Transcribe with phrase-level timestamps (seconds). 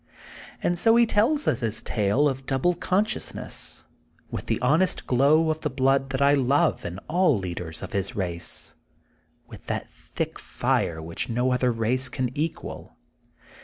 [0.63, 3.83] And so he tells us his tale of double con sciousness,
[4.31, 8.15] with the honest glow of the blood that I love in all leaders of his
[8.15, 8.73] race,
[9.45, 12.95] with that thick fire which no other race can equal.